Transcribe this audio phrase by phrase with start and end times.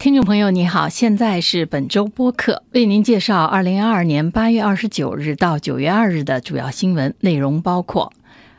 [0.00, 8.10] 听众朋友，你好，现在是本周播客，为您介绍二零二二年八月二十九日到九月二日的主要新闻内容，包括：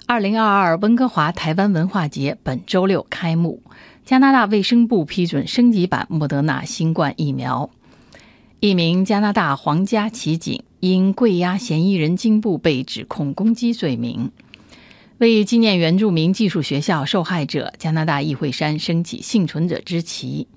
[0.05, 3.59] 二零二二温哥华台湾文化节本周六开幕；
[4.05, 7.71] 加拿大卫生部批准升级版莫德纳新冠疫苗；
[8.59, 14.29] 一名加拿大皇家骑警因跪压嫌疑人颈部被指控攻击罪名；
[15.17, 20.47] 为纪念原住民技术学校受害者，加拿大议会山升起幸存者之旗。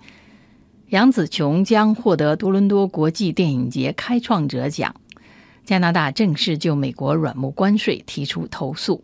[0.95, 4.95] 杨紫琼将获得多伦多国际电影节开创者奖。
[5.65, 9.03] 加拿大正式就美国软木关税提出投诉。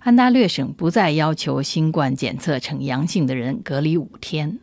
[0.00, 4.58] 安大略省不再要求新冠检测呈阳性的人隔离五天。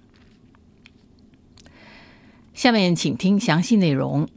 [2.54, 4.28] 下面请听详细内容。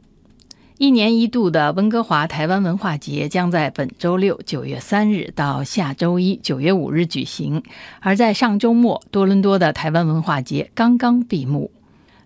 [0.77, 7.61] 一年一度的温哥华台湾文化节将在本周六九月三日到下周一九月五日举行。
[7.99, 11.69] 而在上周末，多伦多的台湾文化节刚刚闭幕。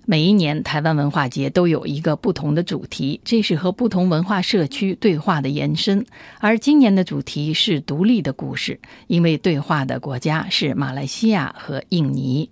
[0.10, 6.06] 每一年台湾文化节都有一个不同的主题，这是和不同文化社区对话的延伸。
[6.40, 12.50] 而今年的主题是独立的故事，因为对话的国家是马来西亚和印尼。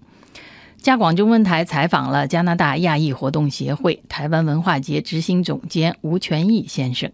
[0.81, 7.09] 加广中文台采访了加拿大亚裔活动协会台湾文化节执行总监吴全义先生，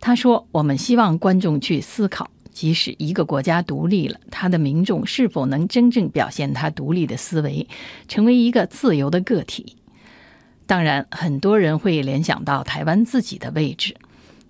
[0.00, 7.68] 他说：“我们希望观众去思考。”即使一个国家独立了，他的民众是否能真正表现他独立的思维，
[8.08, 9.76] 成为一个自由的个体？
[10.66, 13.94] 当然，很多人会联想到台湾自己的位置。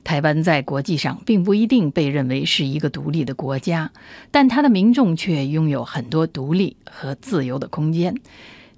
[0.05, 3.93] 台湾在国际上并不一定被认为是一个独立的国家，
[4.31, 8.15] 但他的民众却拥有很多独立和自由的空间，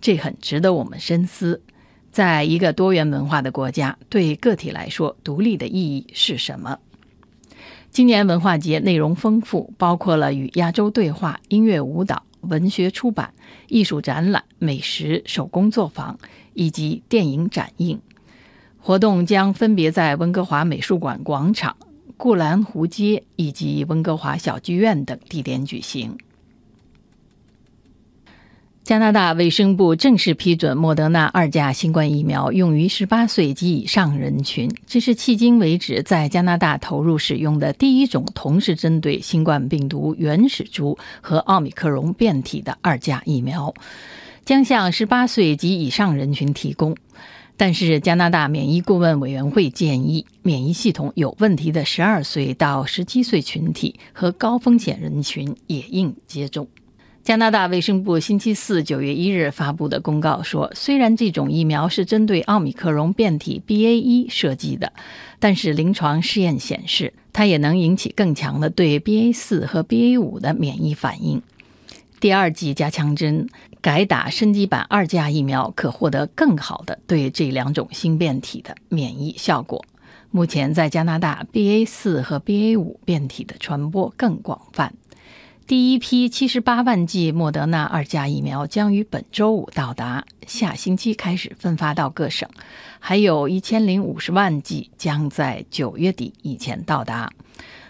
[0.00, 1.62] 这很值得我们深思。
[2.10, 6.80] 在一个多元文化的国家，对个体来说，独立的意义是什么？
[7.90, 13.34] 今年文化节内容丰富，包括了与亚洲对话、音乐、舞蹈、文学出版、
[13.66, 16.16] 艺术展览、美食、手工作坊
[16.54, 18.00] 以及电影展映。
[18.78, 21.76] 活动将分别在温哥华美术馆广场、
[22.16, 26.16] 固兰湖街以及温哥华小剧院等地点举行。
[28.90, 43.72] 加拿大卫生部正式批准莫德纳二价新冠疫苗用于十八岁及以上人群，这是迄今为止在加拿大投入使用的第一种同时针对新冠病毒原始株和奥密克戎变体的二价疫苗，
[44.44, 46.96] 将向十八岁及以上人群提供。
[47.56, 56.66] 但是，加拿大免疫顾问委员会建议，免疫系统有问题的十二岁到十七岁群体和高风险人群也应接种。
[57.22, 64.92] 加拿大卫生部星期四九月一日发布的公告说，虽然这种疫苗是针对奥密克戎变体 BA 一设计的，
[65.38, 71.42] 但是临床试验显示，它也能引起更强的对 BA 四和 BA 五的免疫反应。
[72.20, 73.46] 第二剂加强针
[73.82, 79.84] 改打升级版二价疫苗，可获得更好的对这两种新变体的免疫效果。
[80.30, 84.94] 目前在加拿大，BA 四和 BA 五变体的传播更广泛。
[85.70, 92.48] 第一批七十八万剂莫德纳二价疫苗将于本周五到达，下星期开始分发到各省，
[92.98, 97.30] 还有一千零五十万剂将在九月底以前到达。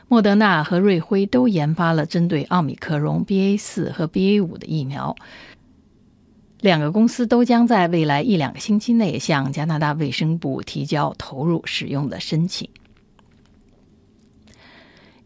[0.09, 5.17] 莫德纳和瑞辉都研发了针对奥密克戎 BA 四和 BA 五的疫苗，
[6.61, 12.69] 两个公司都将在未来一两个星期内向加拿大卫生部提交投入使用的申请。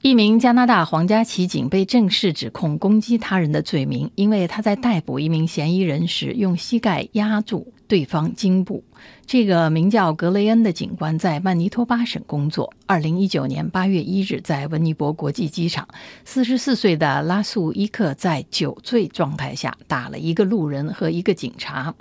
[0.04, 8.84] 一名加拿大皇家骑警被正式指控攻击他人的罪名，因为他在逮捕一名嫌疑人时用膝盖压住对方颈部。
[9.24, 12.70] 这个名叫格雷恩的警官在曼尼托巴省工作。
[12.84, 15.88] 二零一九年八月一日，在温尼伯国际机场，
[16.26, 21.94] 四十四岁的拉素伊克在酒醉状态下打了一个路人和一个警察。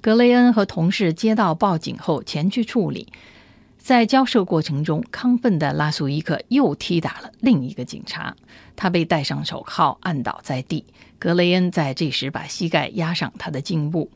[0.00, 3.06] 格雷恩和同事接到报警后前去处理。
[3.86, 8.34] 在交涉过程中，亢奋的拉苏伊克又踢打了另一个警察，
[8.74, 10.84] 他被戴上手铐，按倒在地。
[11.20, 14.10] 格雷恩在这时把膝盖压上他的颈部，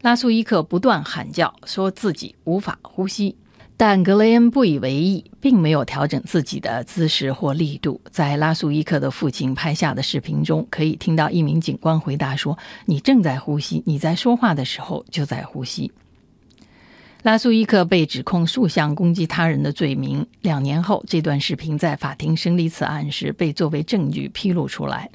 [0.00, 3.36] 拉苏伊克不断喊叫，说自己无法呼吸，
[3.76, 8.00] 但格雷恩不以为意，并没有调整自己的姿势或力度。
[8.10, 15.92] 在拉苏伊克的父亲拍下的视频中，可以听到一名警官回答说：“你正在呼吸，你在说话的时候就在呼吸。”
[17.22, 20.26] 拉苏伊克被指控数项攻击他人的罪名。
[20.40, 25.10] 两年后，这段视频在法庭审理此案时被作为证据披露出来。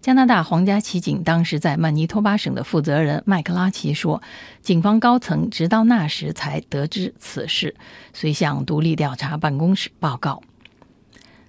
[0.00, 4.22] 加拿大皇家骑警当时在曼尼托巴省的负责人麦克拉奇说
[4.62, 7.74] ：“警方高层直到那时才得知此事，
[8.12, 10.42] 遂向独立调查办公室报告。”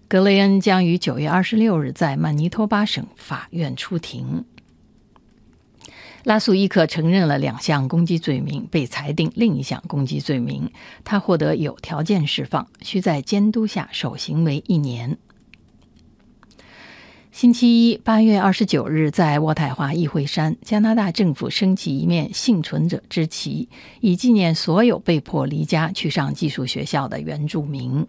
[0.08, 4.46] 格雷恩将于九月二十六日在曼尼托巴省法院出庭。
[6.24, 10.72] 拉苏伊克承认了两项攻击罪名，被裁定另一项攻击罪名，
[11.04, 15.18] 他获得有条件释放，需在监督下守行为一年。
[17.32, 23.68] 星期一，八月二十九日，在渥太华议会山，加拿大政府升起一面幸存者之旗，
[24.00, 28.08] 以纪念所有被迫离家去上寄宿学校的原住民。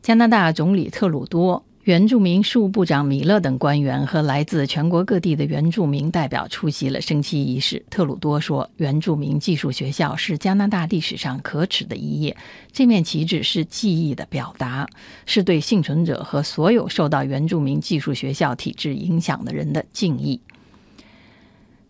[0.00, 1.64] 加拿大总理特鲁多。
[1.88, 7.82] 原住民事务部长米勒等官员和来自全国各地的原住民代表出席了升旗仪式。
[7.88, 12.36] 特鲁多说：“原住民寄宿学校是加拿大历史上可耻的一页。
[12.72, 14.86] 这面旗帜是记忆的表达，
[15.24, 20.42] 是对幸存者和所有受到原住民寄宿学校体制影响的人的敬意。”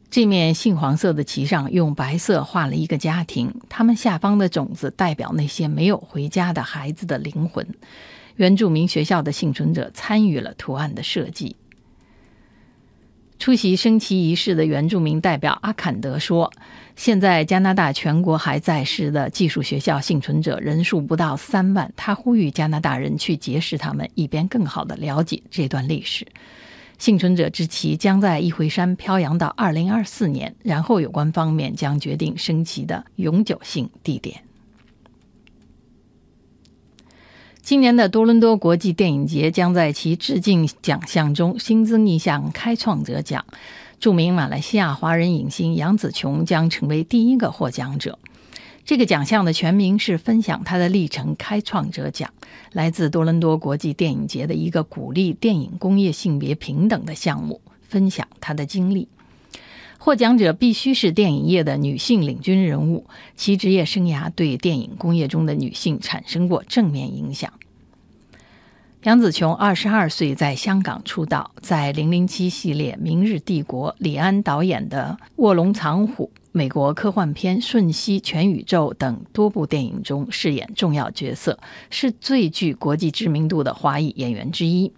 [0.08, 7.66] 这面杏黄色的旗上用白色画了一个家庭，他们下方的种子代表那些没有回家的孩子的灵魂。
[8.38, 11.54] 原住民学校的幸存者参与了图案的设计。
[13.38, 16.52] 出席升旗仪式的原住民代表阿坎德说
[16.96, 21.92] ：“现在加拿大全国还在世的寄宿学校幸存者人数不到三万。
[21.96, 26.26] 他呼吁加拿大人去结识他们，以便更好的了解这段历史。
[26.98, 34.42] 幸存者之旗将在一回山飘扬到二零二四年，然后有关方面将决定升旗的永久性地点。”
[37.68, 43.44] 今年的多伦多国际电影节将在其致敬奖项中新增一项开创者奖，
[44.00, 48.18] 著名马来西亚华人影星杨紫琼将成为第一个获奖者。
[48.86, 52.32] 这个奖项的全名是“分享他的历程开创者奖”，
[52.72, 59.08] 来自多伦多国际电影节的一个鼓励电影工业性别平等的项目，分享他的经历。
[60.00, 63.04] 获奖者必须是电影业的女性领军人物，
[63.36, 67.52] 其职业生涯对电影工业中的女性产生过正面影响。
[69.04, 81.56] 杨紫琼二十二岁在香港出道，在《零零七》系列、《明日帝国》李安导演的《卧龙藏虎》、美国科幻片《瞬息全宇宙》等多部电影中饰演重要角色，
[81.90, 84.92] 是最具国际知名度的华裔演员之一。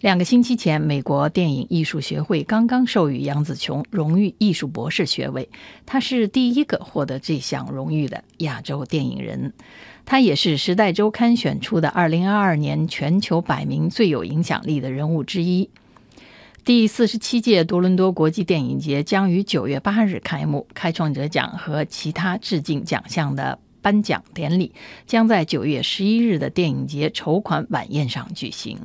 [0.00, 5.46] 两个星期前，美国电影艺术学会刚刚授予杨紫琼荣誉艺术博士学位，
[5.84, 9.52] 她是第一个获得这项荣誉的亚洲电影人。
[10.06, 15.68] 她也是《时代周刊》选出的2022年全球百名最有影响力的人物之一。
[16.64, 24.72] 第四十七届多伦多国际电影节将于9月8日开幕，开创者奖和其他致敬奖项的颁奖典礼
[25.06, 28.78] 将在9月11日的电影节筹款晚宴上举行。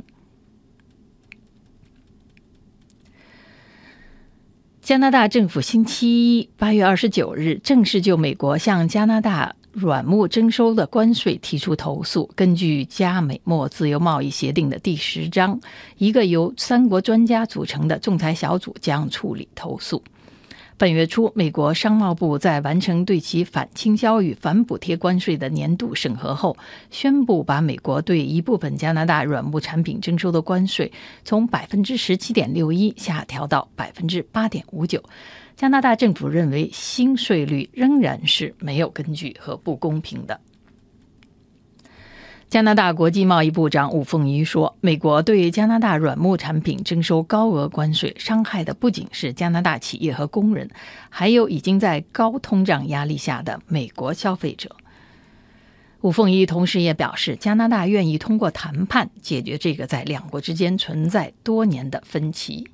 [4.85, 12.29] 加拿大政府星期一八月二十九日正式就美国向加拿大软木征收的关税提出投诉。
[12.35, 15.59] 根据加美墨自由贸易协定的第十章，
[15.97, 20.03] 一个由三国专家组成的仲裁小组将处理投诉。
[20.77, 26.57] 本月初，美国商贸部在完成对其反倾销与反补贴关税的年度审核后，
[26.91, 30.91] 宣布把美国对一部分加拿大软木产品征收的关税
[31.23, 35.01] 从百分之十七点六一下调到百分之八点五九。
[35.55, 40.41] 加拿大政府认为新税率仍然是没有根据和不公平的。
[42.47, 50.69] 加拿大国际贸易部长伍凤仪说：“美国对加拿大软木产品征收高额关税，伤害的不仅是加拿大企业和工人，
[51.09, 54.73] 还有已经在高通胀压力下的美国消费者。”
[56.01, 62.67] 伍凤仪同时也表示，加拿大愿意通过谈判解决这个在两国之间存在多年的分歧。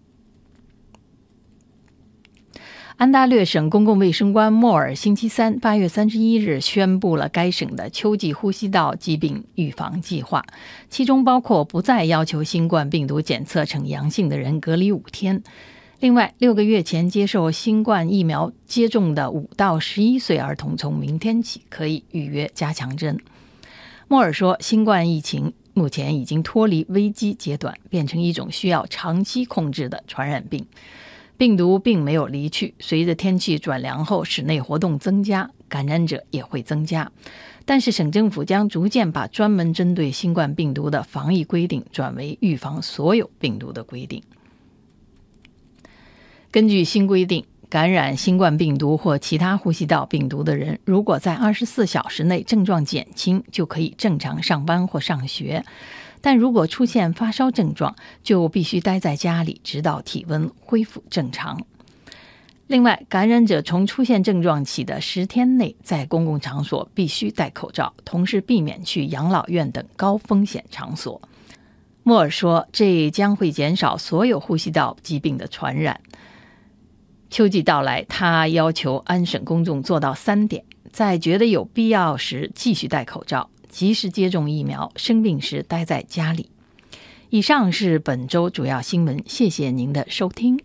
[2.98, 10.46] 安大略省公共卫生官莫尔星期三八月三十一日宣布了该省的秋季呼吸道疾病预防计划，
[10.90, 15.42] 其中包括不再要求新冠病毒检测呈阳性的人隔离五天。
[16.00, 23.20] 另外，六个月前接受新冠疫苗接种的五到十一岁儿童，从明天起可以预约加强针。
[24.08, 30.66] 莫尔说，新冠疫情目前已经脱离危机阶段，变成一种需要长期控制的传染病。
[31.42, 37.12] 病毒并没有离去，随着天气转凉后，室内活动增加，感染者也会增加。
[37.66, 44.22] 但是，省政府将逐渐把专门针对新冠病毒的防疫规定转为预防所有病毒的规定。
[46.52, 55.66] 根据新规定，感染新冠病毒或其他呼吸道病毒的人，如果在二十四小时内症状减轻，就可以正常上班或上学。
[56.22, 61.60] 但如果出现发烧症状，就必须待在家里，直到体温恢复正常。
[62.68, 71.22] 另外，感染者从出现症状起的十天内，在公共场所必须戴口罩，同时避免去养老院等高风险场所。
[72.04, 76.00] 莫尔说，这将会减少所有呼吸道疾病的传染。
[77.30, 86.50] 秋季到来，他要求安省公众做到三点：在觉得有必要时继续戴口罩，及时接种疫苗，生病时待在家里。
[87.30, 90.60] 以上是本周主要新闻，谢谢您的收听。